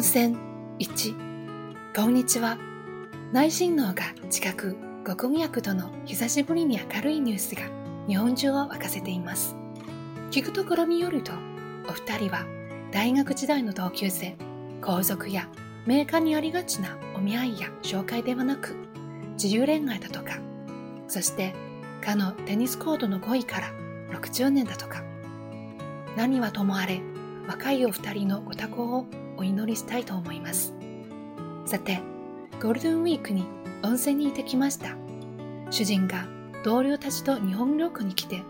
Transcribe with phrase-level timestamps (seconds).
[0.00, 0.38] 温泉
[0.78, 1.14] 1
[1.94, 2.56] こんにちは。
[3.32, 7.64] 内親王が近くご婚約との久しぶりに明るいニュースが
[8.08, 9.54] 日本中を沸かせています。
[10.30, 11.32] 聞くところによると
[11.86, 12.46] お二人は
[12.90, 14.38] 大学時代の同級生
[14.80, 15.50] 皇族や
[15.84, 18.74] メーカーにありがちなお見合いや紹介ではなく
[19.34, 20.38] 自由恋愛だとか
[21.08, 21.54] そして
[22.02, 23.70] かのテニスコートの5位から
[24.18, 25.02] 60年だとか。
[26.16, 27.00] 何はともあれ
[27.50, 29.06] 若いお二人のご多幸を
[29.36, 30.72] お祈りしたいと思います。
[31.66, 32.00] さて、
[32.62, 33.44] ゴールデンウィークに
[33.82, 34.94] 温泉に行ってきました。
[35.68, 36.28] 主人が
[36.64, 38.44] 同僚たちと日本旅行に来て、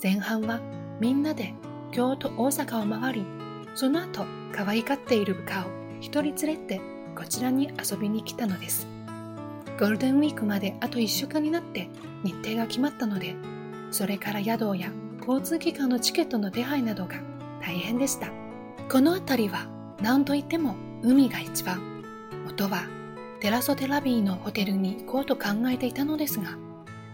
[0.00, 0.60] 前半は
[1.00, 1.54] みんなで
[1.90, 3.26] 京都、大阪を回り、
[3.74, 6.80] その後可愛がっている部下を一人連れて
[7.16, 8.86] こちらに遊びに来たのです。
[9.80, 11.88] ゴールデンウィークまであと1週間になって
[12.22, 13.34] 日程が決まったので、
[13.90, 17.16] それから宿や交通機関のチケットの手配などが
[17.66, 18.28] 大変でした。
[18.88, 19.66] この辺りは
[20.00, 21.82] 何と言っても海が一番。
[22.44, 22.86] 元は
[23.40, 26.56] テラソテラビーのホテルに行こうと考えていたのですが、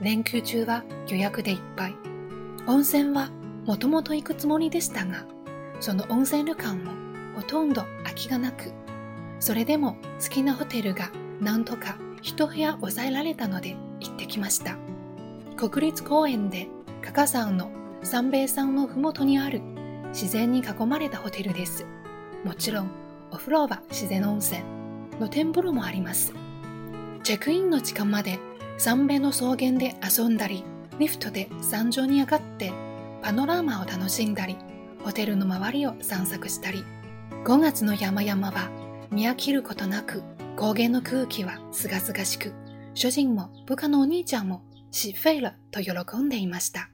[0.03, 1.95] 連休中は予約でいっぱい。
[2.67, 3.31] 温泉は
[3.65, 5.25] もともと行くつもりでしたが、
[5.81, 6.93] その温泉旅館も
[7.35, 8.75] ほとんど空きがなく、
[9.41, 14.77] それでも好きなホテルが何とか一部屋抑えられたので行ってきました。
[15.57, 16.69] 国立公園で
[17.01, 17.71] 加賀山の
[18.03, 19.63] 三米山のふもとにある
[20.13, 21.87] 自然に囲まれたホテルです。
[22.45, 22.91] もちろん、
[23.31, 24.63] お風呂は自然温泉、
[25.17, 26.35] 露天風呂もあります。
[27.23, 28.39] チェックインの時間まで
[28.79, 30.65] 三米の草原で遊んだり、
[30.99, 32.73] リフトで山上に上がって
[33.23, 34.57] パノラマを楽しんだり、
[35.03, 36.85] ホテルの周りを散策したり、
[37.45, 38.71] 5月の山々は
[39.11, 40.23] 見飽きることなく、
[40.57, 42.53] 高原の空気はすがすがしく、
[42.95, 46.91] 主人も部下のお兄ちゃんもシフェイルと喜んでいました。